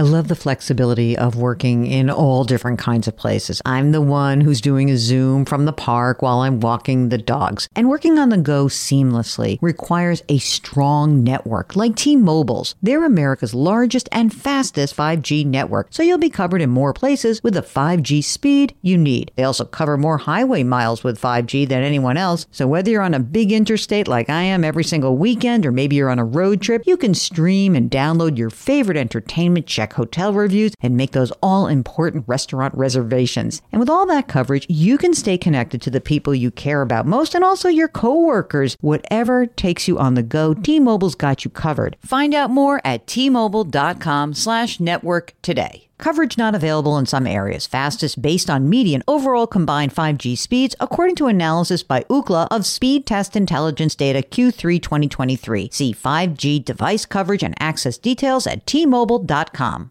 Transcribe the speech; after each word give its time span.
I 0.00 0.02
love 0.02 0.28
the 0.28 0.34
flexibility 0.34 1.14
of 1.14 1.36
working 1.36 1.84
in 1.84 2.08
all 2.08 2.44
different 2.44 2.78
kinds 2.78 3.06
of 3.06 3.18
places. 3.18 3.60
I'm 3.66 3.92
the 3.92 4.00
one 4.00 4.40
who's 4.40 4.62
doing 4.62 4.90
a 4.90 4.96
Zoom 4.96 5.44
from 5.44 5.66
the 5.66 5.74
park 5.74 6.22
while 6.22 6.38
I'm 6.38 6.58
walking 6.58 7.10
the 7.10 7.18
dogs. 7.18 7.68
And 7.76 7.90
working 7.90 8.18
on 8.18 8.30
the 8.30 8.38
go 8.38 8.64
seamlessly 8.64 9.58
requires 9.60 10.22
a 10.30 10.38
strong 10.38 11.22
network 11.22 11.76
like 11.76 11.96
T-Mobile's. 11.96 12.76
They're 12.80 13.04
America's 13.04 13.52
largest 13.52 14.08
and 14.10 14.32
fastest 14.32 14.96
5G 14.96 15.44
network, 15.44 15.88
so 15.90 16.02
you'll 16.02 16.16
be 16.16 16.30
covered 16.30 16.62
in 16.62 16.70
more 16.70 16.94
places 16.94 17.42
with 17.42 17.52
the 17.52 17.60
5G 17.60 18.24
speed 18.24 18.74
you 18.80 18.96
need. 18.96 19.32
They 19.36 19.44
also 19.44 19.66
cover 19.66 19.98
more 19.98 20.16
highway 20.16 20.62
miles 20.62 21.04
with 21.04 21.20
5G 21.20 21.68
than 21.68 21.82
anyone 21.82 22.16
else, 22.16 22.46
so 22.50 22.66
whether 22.66 22.90
you're 22.90 23.02
on 23.02 23.12
a 23.12 23.20
big 23.20 23.52
interstate 23.52 24.08
like 24.08 24.30
I 24.30 24.44
am 24.44 24.64
every 24.64 24.84
single 24.84 25.18
weekend 25.18 25.66
or 25.66 25.72
maybe 25.72 25.96
you're 25.96 26.08
on 26.08 26.18
a 26.18 26.24
road 26.24 26.62
trip, 26.62 26.84
you 26.86 26.96
can 26.96 27.12
stream 27.12 27.76
and 27.76 27.90
download 27.90 28.38
your 28.38 28.48
favorite 28.48 28.96
entertainment, 28.96 29.66
check 29.66 29.89
hotel 29.94 30.32
reviews, 30.32 30.72
and 30.80 30.96
make 30.96 31.12
those 31.12 31.32
all 31.42 31.66
important 31.66 32.24
restaurant 32.26 32.74
reservations. 32.74 33.62
And 33.72 33.80
with 33.80 33.90
all 33.90 34.06
that 34.06 34.28
coverage, 34.28 34.66
you 34.68 34.98
can 34.98 35.14
stay 35.14 35.36
connected 35.36 35.82
to 35.82 35.90
the 35.90 36.00
people 36.00 36.34
you 36.34 36.50
care 36.50 36.82
about 36.82 37.06
most 37.06 37.34
and 37.34 37.44
also 37.44 37.68
your 37.68 37.88
coworkers. 37.88 38.76
Whatever 38.80 39.46
takes 39.46 39.88
you 39.88 39.98
on 39.98 40.14
the 40.14 40.22
go, 40.22 40.54
T-Mobile's 40.54 41.14
got 41.14 41.44
you 41.44 41.50
covered. 41.50 41.96
Find 42.00 42.34
out 42.34 42.50
more 42.50 42.80
at 42.84 43.06
T-Mobile.com 43.06 44.34
slash 44.34 44.80
network 44.80 45.34
today. 45.42 45.89
Coverage 46.00 46.38
not 46.38 46.54
available 46.54 46.96
in 46.96 47.04
some 47.04 47.26
areas. 47.26 47.66
Fastest 47.66 48.22
based 48.22 48.48
on 48.48 48.70
median 48.70 49.02
overall 49.06 49.46
combined 49.46 49.94
5G 49.94 50.36
speeds, 50.36 50.74
according 50.80 51.14
to 51.16 51.26
analysis 51.26 51.82
by 51.82 52.04
Ookla 52.04 52.48
of 52.50 52.62
Speedtest 52.62 53.36
Intelligence 53.36 53.94
data 53.94 54.20
Q3 54.20 54.80
2023. 54.80 55.68
See 55.70 55.92
5G 55.92 56.64
device 56.64 57.04
coverage 57.04 57.42
and 57.42 57.54
access 57.60 57.98
details 57.98 58.46
at 58.46 58.64
tmobile.com. 58.64 59.90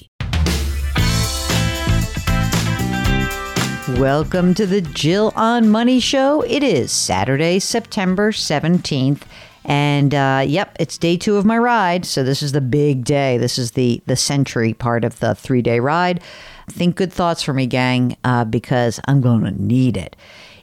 Welcome 3.99 4.53
to 4.55 4.65
the 4.65 4.81
Jill 4.81 5.31
on 5.35 5.69
Money 5.69 5.99
Show. 5.99 6.41
It 6.41 6.63
is 6.63 6.91
Saturday, 6.91 7.59
September 7.59 8.31
17th. 8.31 9.21
And 9.65 10.13
uh, 10.13 10.43
yep, 10.47 10.75
it's 10.79 10.97
day 10.97 11.17
two 11.17 11.37
of 11.37 11.45
my 11.45 11.57
ride. 11.57 12.05
So 12.05 12.23
this 12.23 12.41
is 12.41 12.51
the 12.51 12.61
big 12.61 13.05
day. 13.05 13.37
This 13.37 13.59
is 13.59 13.71
the 13.71 14.01
the 14.07 14.15
century 14.15 14.73
part 14.73 15.03
of 15.03 15.19
the 15.19 15.35
three 15.35 15.61
day 15.61 15.79
ride. 15.79 16.21
Think 16.69 16.95
good 16.95 17.13
thoughts 17.13 17.43
for 17.43 17.53
me, 17.53 17.67
gang, 17.67 18.17
uh, 18.23 18.45
because 18.45 18.99
I'm 19.05 19.21
going 19.21 19.43
to 19.43 19.51
need 19.51 19.97
it. 19.97 20.15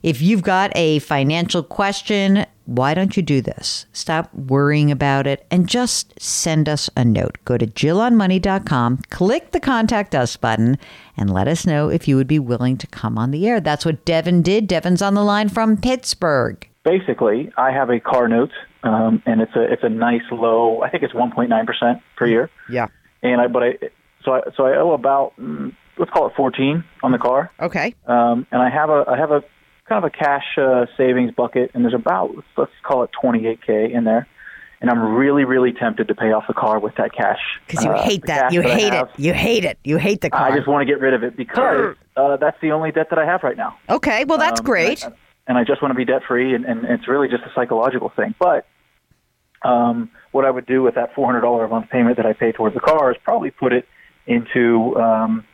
If 0.03 0.21
you've 0.23 0.43
got 0.43 0.73
a 0.75 0.99
financial 1.01 1.63
question, 1.63 2.47
why 2.69 2.93
don't 2.93 3.17
you 3.17 3.23
do 3.23 3.41
this? 3.41 3.87
Stop 3.95 4.33
worrying 4.35 4.91
about 4.91 5.27
it 5.27 5.47
and 5.51 5.67
just 5.67 6.21
send 6.21 6.69
us 6.69 6.91
a 6.95 7.03
note. 7.03 7.39
Go 7.47 7.57
to 7.57 7.67
jillonmoney.com, 7.67 8.99
click 9.09 9.53
the 9.53 9.61
contact 9.61 10.15
us 10.15 10.37
button, 10.37 10.77
and 11.17 11.33
let 11.33 11.49
us 11.49 11.65
know 11.65 11.89
if 11.89 12.07
you 12.07 12.15
would 12.17 12.27
be 12.27 12.39
willing 12.39 12.77
to 12.77 12.87
come 12.89 13.17
on 13.17 13.31
the 13.31 13.49
air. 13.49 13.59
That's 13.59 13.87
what 13.87 14.05
Devin 14.05 14.43
did. 14.43 14.67
Devin's 14.67 15.01
on 15.01 15.15
the 15.15 15.25
line 15.25 15.49
from 15.49 15.79
Pittsburgh. 15.79 16.69
Basically, 16.85 17.51
I 17.57 17.71
have 17.71 17.89
a 17.89 18.01
car 18.01 18.29
note, 18.29 18.53
um, 18.83 19.23
and 19.25 19.41
it's 19.41 19.57
a 19.57 19.63
it's 19.63 19.83
a 19.83 19.89
nice 19.89 20.21
low. 20.31 20.83
I 20.83 20.91
think 20.91 21.03
it's 21.03 21.15
1.9 21.15 21.67
percent 21.67 22.03
per 22.17 22.27
year. 22.27 22.51
Yeah. 22.71 22.89
And 23.23 23.41
I 23.41 23.47
but 23.47 23.63
I 23.63 23.79
so 24.27 24.33
I 24.33 24.41
so 24.55 24.67
I 24.67 24.77
owe 24.77 24.93
about 24.93 25.33
mm, 25.41 25.75
let's 25.97 26.11
call 26.11 26.27
it 26.27 26.35
14 26.37 26.85
on 27.03 27.13
the 27.13 27.19
car. 27.19 27.51
Okay. 27.61 27.95
Um, 28.07 28.47
and 28.53 28.61
I 28.61 28.69
have 28.69 28.91
a 28.91 29.05
I 29.09 29.17
have 29.17 29.31
a 29.31 29.43
kind 29.89 30.05
of 30.05 30.11
a 30.13 30.17
cash 30.17 30.45
uh, 30.59 30.87
savings 30.97 31.33
bucket, 31.33 31.71
and 31.75 31.85
there's 31.85 31.95
about 31.95 32.35
let's 32.57 32.73
call 32.83 33.03
it 33.05 33.11
28k 33.23 33.91
in 33.93 34.05
there. 34.05 34.27
And 34.81 34.89
I'm 34.91 35.15
really, 35.17 35.43
really 35.45 35.73
tempted 35.73 36.07
to 36.07 36.15
pay 36.15 36.31
off 36.31 36.45
the 36.47 36.55
car 36.55 36.79
with 36.79 36.95
that 36.99 37.13
cash. 37.13 37.41
Because 37.67 37.85
you 37.85 37.91
Uh, 37.91 38.01
hate 38.01 38.25
that. 38.27 38.53
You 38.53 38.63
that 38.63 38.79
hate 38.79 38.93
it. 38.95 39.09
You 39.17 39.33
hate 39.35 39.65
it. 39.65 39.77
You 39.83 39.97
hate 39.97 40.21
the 40.21 40.31
car. 40.31 40.53
I 40.53 40.57
just 40.57 40.69
want 40.69 40.87
to 40.87 40.87
get 40.87 41.01
rid 41.01 41.15
of 41.15 41.25
it 41.25 41.37
because 41.37 41.97
uh, 42.17 42.37
that's 42.37 42.57
the 42.61 42.71
only 42.71 42.93
debt 42.93 43.09
that 43.11 43.19
I 43.19 43.25
have 43.27 43.43
right 43.43 43.57
now. 43.57 43.77
okay. 43.91 44.25
Well, 44.25 44.39
that's 44.39 44.61
Um, 44.61 44.67
great. 44.67 45.03
And 45.03 45.15
I, 45.15 45.17
and 45.49 45.59
I 45.59 45.65
just 45.65 45.83
want 45.83 45.91
to 45.91 45.97
be 45.97 46.05
debt 46.05 46.23
free, 46.29 46.55
and, 46.55 46.65
and 46.65 46.85
it's 46.85 47.09
really 47.09 47.27
just 47.27 47.43
a 47.43 47.51
psychological 47.57 48.11
thing. 48.15 48.37
But 48.39 48.67
um, 49.63 50.11
what 50.31 50.45
I 50.45 50.51
would 50.51 50.67
do 50.67 50.83
with 50.83 50.95
that 50.95 51.13
$400 51.15 51.65
a 51.65 51.69
month 51.69 51.91
payment 51.91 52.17
that 52.17 52.27
I 52.27 52.33
pay 52.33 52.53
towards 52.53 52.75
the 52.77 52.81
car 52.81 53.11
is 53.11 53.17
probably 53.25 53.51
put 53.51 53.73
it 53.73 53.85
into 54.29 54.95
um, 54.97 55.45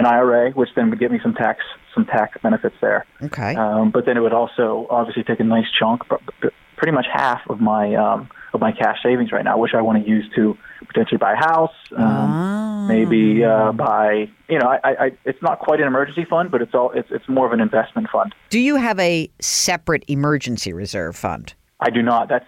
an 0.00 0.06
IRA, 0.06 0.50
which 0.52 0.70
then 0.74 0.90
would 0.90 0.98
give 0.98 1.12
me 1.12 1.20
some 1.22 1.34
tax 1.34 1.58
some 1.94 2.04
tax 2.06 2.38
benefits 2.42 2.76
there. 2.80 3.04
okay. 3.22 3.54
Um, 3.56 3.90
but 3.90 4.06
then 4.06 4.16
it 4.16 4.20
would 4.20 4.32
also 4.32 4.86
obviously 4.90 5.24
take 5.24 5.40
a 5.40 5.44
nice 5.44 5.66
chunk, 5.78 6.06
pr- 6.08 6.14
pr- 6.40 6.48
pretty 6.76 6.92
much 6.92 7.06
half 7.12 7.40
of 7.48 7.60
my 7.60 7.94
um, 7.94 8.28
of 8.54 8.60
my 8.60 8.72
cash 8.72 8.98
savings 9.02 9.30
right 9.32 9.44
now, 9.44 9.58
which 9.58 9.74
I 9.74 9.82
want 9.82 10.02
to 10.02 10.08
use 10.08 10.24
to 10.36 10.56
potentially 10.86 11.18
buy 11.18 11.32
a 11.34 11.36
house, 11.36 11.74
um, 11.96 12.04
Ah. 12.04 12.86
maybe 12.88 13.44
uh, 13.44 13.72
buy. 13.72 14.28
You 14.48 14.58
know, 14.60 14.66
I, 14.68 14.78
I, 15.06 15.12
it's 15.24 15.42
not 15.42 15.58
quite 15.60 15.80
an 15.80 15.86
emergency 15.86 16.24
fund, 16.28 16.50
but 16.50 16.62
it's 16.62 16.74
all 16.74 16.90
it's 16.92 17.08
it's 17.10 17.28
more 17.28 17.46
of 17.46 17.52
an 17.52 17.60
investment 17.60 18.08
fund. 18.12 18.34
Do 18.50 18.58
you 18.60 18.76
have 18.76 18.98
a 18.98 19.30
separate 19.40 20.04
emergency 20.08 20.72
reserve 20.72 21.16
fund? 21.16 21.54
I 21.80 21.90
do 21.90 22.02
not. 22.02 22.28
That's 22.28 22.46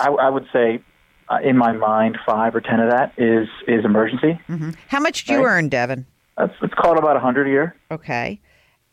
I, 0.00 0.08
I 0.10 0.28
would 0.30 0.46
say. 0.52 0.80
Uh, 1.26 1.38
in 1.42 1.56
my 1.56 1.72
mind, 1.72 2.18
five 2.26 2.54
or 2.54 2.60
ten 2.60 2.80
of 2.80 2.90
that 2.90 3.10
is 3.16 3.48
is 3.66 3.82
emergency. 3.82 4.38
Mm-hmm. 4.46 4.70
How 4.88 5.00
much 5.00 5.24
do 5.24 5.32
you 5.32 5.38
Right. 5.38 5.52
earn, 5.56 5.68
Devin? 5.70 6.04
That's 6.36 6.52
it's 6.62 6.74
called 6.74 6.98
about 6.98 7.16
a 7.16 7.20
hundred 7.20 7.46
a 7.46 7.50
year. 7.50 7.76
Okay. 7.90 8.40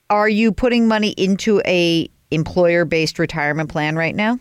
Are 0.09 0.29
you 0.29 0.51
putting 0.51 0.87
money 0.87 1.11
into 1.11 1.61
a 1.65 2.09
employer-based 2.31 3.17
retirement 3.19 3.69
plan 3.69 3.95
right 3.95 4.15
now? 4.15 4.39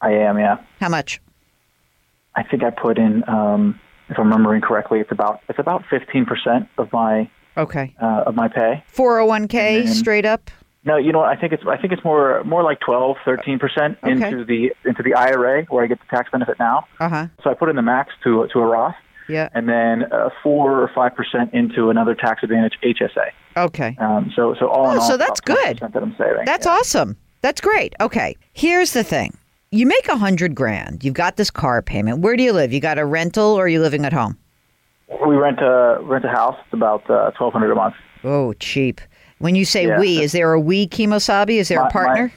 I 0.00 0.10
am, 0.12 0.38
yeah. 0.38 0.58
How 0.80 0.88
much? 0.88 1.20
I 2.34 2.42
think 2.42 2.62
I 2.64 2.70
put 2.70 2.98
in, 2.98 3.26
um, 3.28 3.78
if 4.08 4.18
I'm 4.18 4.24
remembering 4.28 4.60
correctly, 4.60 5.00
it's 5.00 5.12
about 5.12 5.40
it's 5.48 5.58
about 5.58 5.84
fifteen 5.88 6.26
percent 6.26 6.68
of 6.78 6.92
my 6.92 7.30
Okay. 7.56 7.94
uh, 8.02 8.24
of 8.26 8.34
my 8.34 8.48
pay. 8.48 8.82
401k 8.94 9.88
straight 9.88 10.26
up? 10.26 10.50
No, 10.84 10.96
you 10.96 11.12
know 11.12 11.20
what? 11.20 11.28
I 11.28 11.36
think 11.40 11.52
it's 11.52 11.62
I 11.66 11.76
think 11.78 11.92
it's 11.92 12.04
more 12.04 12.42
more 12.44 12.62
like 12.62 12.80
12, 12.80 13.16
13 13.24 13.58
percent 13.58 13.96
into 14.02 14.44
the 14.44 14.72
into 14.84 15.02
the 15.02 15.14
IRA 15.14 15.62
where 15.70 15.82
I 15.84 15.86
get 15.86 16.00
the 16.00 16.06
tax 16.14 16.30
benefit 16.30 16.58
now. 16.58 16.86
Uh-huh. 17.00 17.28
So 17.42 17.50
I 17.50 17.54
put 17.54 17.68
in 17.70 17.76
the 17.76 17.82
max 17.82 18.12
to 18.24 18.46
to 18.52 18.58
a 18.58 18.66
Roth, 18.66 18.96
Yeah. 19.28 19.48
and 19.54 19.68
then 19.68 20.04
uh, 20.12 20.28
four 20.42 20.80
or 20.82 20.90
five 20.94 21.14
percent 21.14 21.52
into 21.54 21.90
another 21.90 22.14
tax 22.14 22.42
advantage 22.42 22.74
HSA. 22.82 23.30
Okay. 23.56 23.96
Um, 24.00 24.32
so 24.36 24.54
so 24.58 24.68
all 24.68 24.90
in 24.90 24.98
Oh, 24.98 25.00
all, 25.00 25.08
so 25.08 25.16
that's 25.16 25.40
good. 25.40 25.78
that 25.80 25.96
I'm 25.96 26.14
saving. 26.18 26.44
That's 26.44 26.66
yeah. 26.66 26.72
awesome. 26.72 27.16
That's 27.40 27.60
great. 27.60 27.94
Okay. 28.00 28.36
Here's 28.52 28.92
the 28.92 29.04
thing. 29.04 29.36
You 29.70 29.86
make 29.86 30.06
a 30.08 30.16
hundred 30.16 30.54
grand. 30.54 31.02
You've 31.04 31.14
got 31.14 31.36
this 31.36 31.50
car 31.50 31.82
payment. 31.82 32.18
Where 32.20 32.36
do 32.36 32.42
you 32.42 32.52
live? 32.52 32.72
You 32.72 32.80
got 32.80 32.98
a 32.98 33.04
rental 33.04 33.54
or 33.54 33.64
are 33.64 33.68
you 33.68 33.80
living 33.80 34.04
at 34.04 34.12
home? 34.12 34.36
We 35.26 35.36
rent 35.36 35.60
a 35.60 35.98
rent 36.02 36.24
a 36.24 36.28
house. 36.28 36.56
It's 36.64 36.72
about 36.74 37.08
uh, 37.10 37.30
twelve 37.32 37.52
hundred 37.52 37.72
a 37.72 37.74
month. 37.76 37.94
Oh, 38.24 38.52
cheap. 38.54 39.00
When 39.38 39.54
you 39.54 39.64
say 39.64 39.86
Yeah. 39.86 39.98
we, 40.00 40.20
is 40.22 40.32
there 40.32 40.52
a 40.52 40.60
we 40.60 40.86
Kemosabe? 40.88 41.50
Is 41.50 41.68
there 41.68 41.80
My- 41.80 41.88
a 41.88 41.90
partner? 41.90 42.32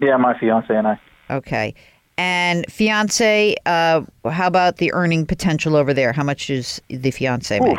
my- 0.00 0.06
yeah, 0.06 0.16
my 0.16 0.38
fiance 0.38 0.74
and 0.74 0.86
I. 0.86 1.00
Okay. 1.30 1.74
And 2.18 2.64
fiance, 2.72 3.56
uh, 3.66 4.02
how 4.30 4.46
about 4.46 4.78
the 4.78 4.92
earning 4.92 5.26
potential 5.26 5.76
over 5.76 5.92
there? 5.92 6.12
How 6.12 6.22
much 6.22 6.46
does 6.46 6.80
the 6.88 7.10
fiance 7.10 7.58
make? 7.60 7.72
Oof. 7.72 7.78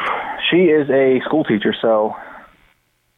She 0.50 0.66
is 0.66 0.90
a 0.90 1.20
school 1.26 1.44
teacher, 1.44 1.76
so 1.82 2.16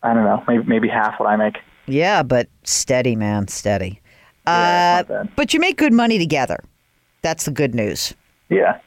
I 0.02 0.14
don't 0.14 0.24
know, 0.24 0.44
maybe 0.48 0.64
maybe 0.64 0.88
half 0.88 1.20
what 1.20 1.28
I 1.28 1.36
make. 1.36 1.58
Yeah, 1.88 2.24
but 2.24 2.48
steady, 2.64 3.16
man, 3.16 3.48
steady. 3.48 4.00
Yeah, 4.48 4.98
uh, 4.98 5.02
it's 5.02 5.10
not 5.10 5.26
bad. 5.26 5.36
but 5.36 5.54
you 5.54 5.60
make 5.60 5.78
good 5.78 5.94
money 5.94 6.18
together. 6.18 6.64
That's 7.22 7.46
the 7.46 7.52
good 7.52 7.76
news. 7.76 8.14
Yeah. 8.50 8.80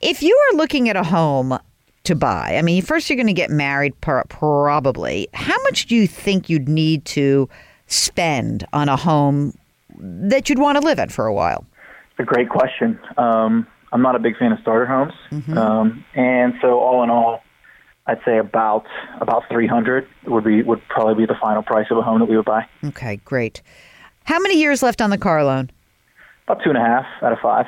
If 0.00 0.22
you 0.22 0.38
are 0.50 0.56
looking 0.56 0.88
at 0.88 0.96
a 0.96 1.02
home 1.02 1.58
to 2.04 2.14
buy, 2.14 2.56
I 2.56 2.62
mean, 2.62 2.82
first 2.82 3.10
you're 3.10 3.16
going 3.16 3.26
to 3.26 3.32
get 3.32 3.50
married, 3.50 4.00
probably. 4.00 5.28
How 5.34 5.60
much 5.64 5.86
do 5.86 5.96
you 5.96 6.06
think 6.06 6.48
you'd 6.48 6.68
need 6.68 7.04
to 7.06 7.48
spend 7.88 8.64
on 8.72 8.88
a 8.88 8.96
home 8.96 9.56
that 9.98 10.48
you'd 10.48 10.58
want 10.58 10.78
to 10.80 10.84
live 10.84 10.98
in 10.98 11.08
for 11.08 11.26
a 11.26 11.34
while? 11.34 11.64
It's 12.10 12.20
a 12.20 12.24
great 12.24 12.48
question. 12.48 12.98
Um, 13.16 13.66
I'm 13.92 14.02
not 14.02 14.16
a 14.16 14.18
big 14.18 14.36
fan 14.38 14.52
of 14.52 14.58
starter 14.60 14.86
homes, 14.86 15.12
Mm-hmm. 15.30 15.56
um, 15.56 16.04
and 16.14 16.54
so 16.60 16.78
all 16.80 17.02
in 17.04 17.10
all, 17.10 17.42
I'd 18.06 18.18
say 18.24 18.38
about 18.38 18.84
about 19.20 19.44
300 19.50 20.06
would 20.26 20.44
be 20.44 20.62
would 20.62 20.80
probably 20.88 21.14
be 21.14 21.26
the 21.26 21.38
final 21.40 21.62
price 21.62 21.86
of 21.90 21.98
a 21.98 22.02
home 22.02 22.18
that 22.20 22.26
we 22.26 22.36
would 22.36 22.44
buy. 22.44 22.66
Okay, 22.84 23.16
great. 23.24 23.62
How 24.24 24.38
many 24.40 24.58
years 24.58 24.82
left 24.82 25.00
on 25.00 25.10
the 25.10 25.18
car 25.18 25.44
loan? 25.44 25.70
About 26.46 26.62
two 26.62 26.70
and 26.70 26.78
a 26.78 26.80
half 26.80 27.04
out 27.22 27.32
of 27.32 27.38
five. 27.40 27.66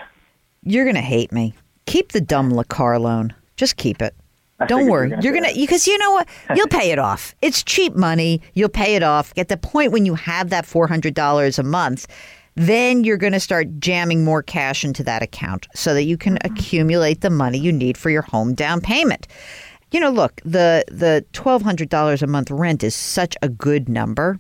You're 0.62 0.84
going 0.84 0.96
to 0.96 1.00
hate 1.00 1.32
me. 1.32 1.54
Keep 1.86 2.12
the 2.12 2.20
dumb 2.20 2.50
la 2.50 2.62
car 2.64 2.98
loan. 2.98 3.34
Just 3.56 3.76
keep 3.76 4.02
it. 4.02 4.14
I 4.60 4.66
Don't 4.66 4.88
worry. 4.88 5.12
You're 5.20 5.32
going 5.32 5.44
to, 5.44 5.54
because 5.54 5.86
you 5.86 5.96
know 5.98 6.12
what? 6.12 6.28
You'll 6.56 6.66
pay 6.68 6.90
it 6.90 6.98
off. 6.98 7.34
It's 7.42 7.62
cheap 7.62 7.94
money. 7.94 8.42
You'll 8.54 8.68
pay 8.68 8.96
it 8.96 9.02
off. 9.02 9.32
At 9.36 9.48
the 9.48 9.56
point 9.56 9.92
when 9.92 10.04
you 10.04 10.14
have 10.16 10.50
that 10.50 10.66
$400 10.66 11.58
a 11.58 11.62
month, 11.62 12.06
then 12.56 13.04
you're 13.04 13.16
going 13.16 13.32
to 13.34 13.38
start 13.40 13.78
jamming 13.78 14.24
more 14.24 14.42
cash 14.42 14.84
into 14.84 15.04
that 15.04 15.22
account 15.22 15.68
so 15.74 15.94
that 15.94 16.02
you 16.04 16.16
can 16.16 16.34
Mm-hmm. 16.38 16.52
accumulate 16.52 17.20
the 17.20 17.30
money 17.30 17.56
you 17.58 17.70
need 17.70 17.96
for 17.96 18.10
your 18.10 18.22
home 18.22 18.52
down 18.54 18.80
payment. 18.80 19.28
You 19.92 20.00
know, 20.00 20.10
look, 20.10 20.40
the 20.44 20.84
the 20.88 21.24
$1200 21.32 22.20
a 22.22 22.26
month 22.26 22.50
rent 22.50 22.82
is 22.82 22.94
such 22.96 23.36
a 23.42 23.48
good 23.48 23.88
number 23.88 24.38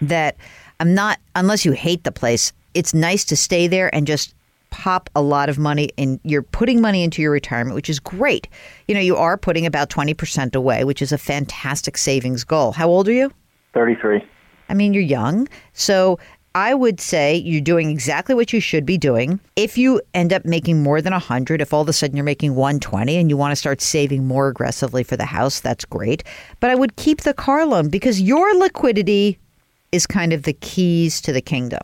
that 0.00 0.36
I'm 0.80 0.94
not 0.94 1.18
unless 1.36 1.64
you 1.64 1.72
hate 1.72 2.04
the 2.04 2.12
place, 2.12 2.52
it's 2.74 2.92
nice 2.92 3.24
to 3.26 3.36
stay 3.36 3.66
there 3.68 3.94
and 3.94 4.06
just 4.06 4.34
pop 4.72 5.08
a 5.14 5.22
lot 5.22 5.48
of 5.48 5.58
money 5.58 5.90
and 5.96 6.18
you're 6.24 6.42
putting 6.42 6.80
money 6.80 7.04
into 7.04 7.22
your 7.22 7.30
retirement, 7.30 7.76
which 7.76 7.88
is 7.88 8.00
great. 8.00 8.48
You 8.88 8.94
know, 8.94 9.00
you 9.00 9.16
are 9.16 9.36
putting 9.36 9.66
about 9.66 9.90
20% 9.90 10.56
away, 10.56 10.82
which 10.82 11.00
is 11.00 11.12
a 11.12 11.18
fantastic 11.18 11.96
savings 11.96 12.42
goal. 12.42 12.72
How 12.72 12.88
old 12.88 13.06
are 13.06 13.12
you? 13.12 13.30
33. 13.74 14.24
I 14.68 14.74
mean, 14.74 14.94
you're 14.94 15.02
young. 15.02 15.46
So 15.74 16.18
I 16.54 16.74
would 16.74 17.00
say 17.00 17.36
you're 17.36 17.60
doing 17.60 17.90
exactly 17.90 18.34
what 18.34 18.52
you 18.52 18.60
should 18.60 18.84
be 18.84 18.98
doing. 18.98 19.38
If 19.56 19.78
you 19.78 20.00
end 20.14 20.32
up 20.32 20.44
making 20.44 20.82
more 20.82 21.00
than 21.00 21.12
100, 21.12 21.60
if 21.60 21.72
all 21.72 21.82
of 21.82 21.88
a 21.88 21.92
sudden 21.92 22.16
you're 22.16 22.24
making 22.24 22.54
120 22.54 23.16
and 23.16 23.30
you 23.30 23.36
want 23.36 23.52
to 23.52 23.56
start 23.56 23.80
saving 23.80 24.26
more 24.26 24.48
aggressively 24.48 25.02
for 25.02 25.16
the 25.16 25.26
house, 25.26 25.60
that's 25.60 25.84
great. 25.84 26.24
But 26.60 26.70
I 26.70 26.74
would 26.74 26.96
keep 26.96 27.20
the 27.20 27.34
car 27.34 27.64
loan 27.66 27.88
because 27.88 28.20
your 28.20 28.54
liquidity 28.56 29.38
is 29.92 30.06
kind 30.06 30.32
of 30.32 30.42
the 30.42 30.54
keys 30.54 31.20
to 31.20 31.32
the 31.32 31.42
kingdom. 31.42 31.82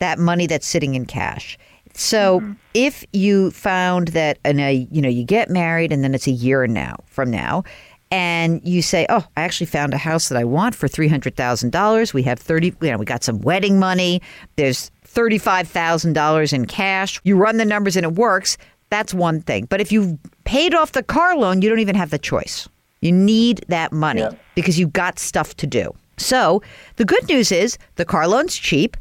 That 0.00 0.18
money 0.18 0.46
that's 0.46 0.66
sitting 0.66 0.94
in 0.96 1.06
cash. 1.06 1.56
So 1.94 2.40
mm-hmm. 2.40 2.52
if 2.74 3.04
you 3.12 3.50
found 3.52 4.08
that 4.08 4.38
in 4.44 4.60
a 4.60 4.88
you 4.90 5.00
know 5.00 5.08
you 5.08 5.24
get 5.24 5.50
married 5.50 5.92
and 5.92 6.02
then 6.02 6.14
it's 6.14 6.26
a 6.26 6.32
year 6.32 6.66
now 6.66 6.96
from 7.06 7.30
now 7.30 7.64
and 8.10 8.60
you 8.64 8.80
say, 8.80 9.06
"Oh, 9.08 9.26
I 9.36 9.42
actually 9.42 9.66
found 9.66 9.92
a 9.92 9.98
house 9.98 10.28
that 10.28 10.38
I 10.38 10.44
want 10.44 10.74
for 10.74 10.86
three 10.86 11.08
hundred 11.08 11.36
thousand 11.36 11.70
dollars. 11.72 12.14
We 12.14 12.22
have 12.22 12.38
thirty. 12.38 12.72
You 12.80 12.90
know, 12.92 12.96
we 12.96 13.04
got 13.04 13.24
some 13.24 13.40
wedding 13.40 13.78
money. 13.78 14.22
There's 14.56 14.90
thirty-five 15.02 15.66
thousand 15.66 16.12
dollars 16.12 16.52
in 16.52 16.66
cash. 16.66 17.20
You 17.24 17.36
run 17.36 17.56
the 17.56 17.64
numbers 17.64 17.96
and 17.96 18.04
it 18.04 18.12
works. 18.12 18.56
That's 18.90 19.12
one 19.12 19.40
thing. 19.40 19.64
But 19.64 19.80
if 19.80 19.90
you've 19.90 20.16
paid 20.44 20.74
off 20.74 20.92
the 20.92 21.02
car 21.02 21.36
loan, 21.36 21.62
you 21.62 21.68
don't 21.68 21.80
even 21.80 21.96
have 21.96 22.10
the 22.10 22.18
choice. 22.18 22.68
You 23.00 23.10
need 23.10 23.64
that 23.68 23.92
money 23.92 24.20
Yeah. 24.20 24.30
because 24.54 24.78
you've 24.78 24.92
got 24.92 25.18
stuff 25.18 25.56
to 25.56 25.66
do. 25.66 25.92
So 26.16 26.62
the 26.96 27.04
good 27.04 27.26
news 27.28 27.50
is 27.50 27.76
the 27.96 28.04
car 28.04 28.28
loan's 28.28 28.54
cheap 28.56 28.96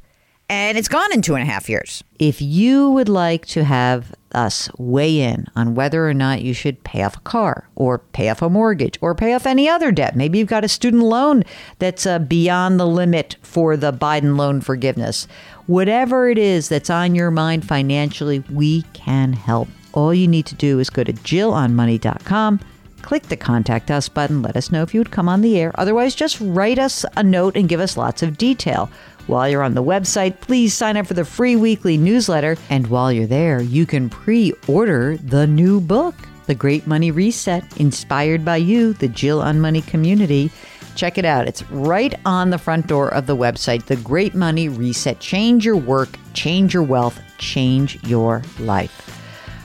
and 0.53 0.77
it's 0.77 0.87
gone 0.87 1.11
in 1.11 1.21
two 1.21 1.35
and 1.35 1.41
a 1.41 1.51
half 1.51 1.67
years. 1.67 2.03
If 2.19 2.41
you 2.41 2.89
would 2.91 3.09
like 3.09 3.45
to 3.47 3.63
have 3.63 4.13
us 4.33 4.69
weigh 4.77 5.19
in 5.19 5.47
on 5.55 5.75
whether 5.75 6.07
or 6.07 6.13
not 6.13 6.41
you 6.41 6.53
should 6.53 6.83
pay 6.83 7.03
off 7.03 7.17
a 7.17 7.21
car 7.21 7.67
or 7.75 7.97
pay 7.99 8.29
off 8.29 8.41
a 8.41 8.49
mortgage 8.49 8.97
or 9.01 9.15
pay 9.15 9.33
off 9.33 9.47
any 9.47 9.67
other 9.67 9.91
debt, 9.91 10.15
maybe 10.15 10.37
you've 10.37 10.47
got 10.47 10.63
a 10.63 10.67
student 10.67 11.03
loan 11.03 11.43
that's 11.79 12.05
uh, 12.05 12.19
beyond 12.19 12.79
the 12.79 12.87
limit 12.87 13.35
for 13.41 13.75
the 13.75 13.91
Biden 13.91 14.37
loan 14.37 14.61
forgiveness. 14.61 15.27
Whatever 15.65 16.29
it 16.29 16.37
is 16.37 16.69
that's 16.69 16.89
on 16.89 17.15
your 17.15 17.31
mind 17.31 17.67
financially, 17.67 18.43
we 18.51 18.83
can 18.93 19.33
help. 19.33 19.67
All 19.93 20.13
you 20.13 20.27
need 20.27 20.45
to 20.47 20.55
do 20.55 20.79
is 20.79 20.89
go 20.89 21.03
to 21.03 21.13
jillonmoney.com 21.13 22.59
click 23.03 23.23
the 23.23 23.37
contact 23.37 23.91
us 23.91 24.09
button. 24.09 24.41
Let 24.41 24.57
us 24.57 24.71
know 24.71 24.81
if 24.81 24.93
you 24.93 24.99
would 24.99 25.11
come 25.11 25.29
on 25.29 25.41
the 25.41 25.59
air. 25.59 25.71
Otherwise, 25.75 26.15
just 26.15 26.39
write 26.41 26.79
us 26.79 27.05
a 27.15 27.21
note 27.21 27.55
and 27.55 27.69
give 27.69 27.79
us 27.79 27.97
lots 27.97 28.23
of 28.23 28.37
detail. 28.37 28.89
While 29.27 29.47
you're 29.47 29.63
on 29.63 29.73
the 29.73 29.83
website, 29.83 30.41
please 30.41 30.73
sign 30.73 30.97
up 30.97 31.07
for 31.07 31.13
the 31.13 31.23
free 31.23 31.55
weekly 31.55 31.97
newsletter. 31.97 32.57
And 32.69 32.87
while 32.87 33.11
you're 33.11 33.25
there, 33.25 33.61
you 33.61 33.85
can 33.85 34.09
pre 34.09 34.53
order 34.67 35.17
the 35.17 35.47
new 35.47 35.79
book, 35.79 36.15
The 36.45 36.55
Great 36.55 36.87
Money 36.87 37.11
Reset, 37.11 37.77
inspired 37.77 38.43
by 38.43 38.57
you, 38.57 38.93
the 38.93 39.07
Jill 39.07 39.41
on 39.41 39.61
Money 39.61 39.81
community. 39.81 40.51
Check 40.95 41.17
it 41.17 41.25
out. 41.25 41.47
It's 41.47 41.63
right 41.71 42.13
on 42.25 42.49
the 42.49 42.57
front 42.57 42.87
door 42.87 43.13
of 43.13 43.25
the 43.25 43.35
website, 43.35 43.85
The 43.85 43.95
Great 43.95 44.35
Money 44.35 44.67
Reset. 44.67 45.19
Change 45.19 45.65
your 45.65 45.77
work, 45.77 46.09
change 46.33 46.73
your 46.73 46.83
wealth, 46.83 47.19
change 47.37 48.03
your 48.03 48.43
life. 48.59 49.09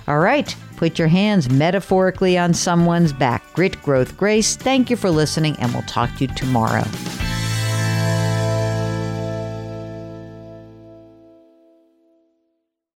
All 0.07 0.21
right, 0.21 0.55
put 0.77 0.99
your 0.99 1.09
hands 1.09 1.51
metaphorically 1.51 2.39
on 2.39 2.55
someone's 2.55 3.13
back. 3.13 3.43
Grit, 3.53 3.83
growth, 3.83 4.17
grace. 4.17 4.57
Thank 4.57 4.89
you 4.89 4.97
for 4.97 5.11
listening, 5.11 5.57
and 5.59 5.73
we'll 5.75 5.83
talk 5.83 6.15
to 6.17 6.25
you 6.25 6.35
tomorrow. 6.35 6.85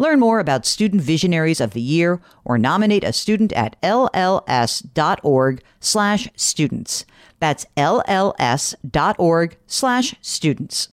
Learn 0.00 0.18
more 0.18 0.40
about 0.40 0.64
Student 0.64 1.02
Visionaries 1.02 1.60
of 1.60 1.74
the 1.74 1.80
Year 1.82 2.22
or 2.42 2.56
nominate 2.56 3.04
a 3.04 3.12
student 3.12 3.52
at 3.52 3.76
lls.org 3.82 5.62
slash 5.78 6.28
students. 6.34 7.04
That's 7.38 7.66
lls.org 7.76 9.58
slash 9.66 10.14
students. 10.22 10.88